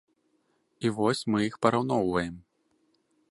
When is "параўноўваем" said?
1.65-2.35